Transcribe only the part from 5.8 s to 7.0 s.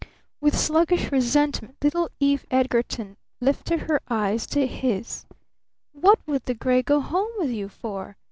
"What would the gray go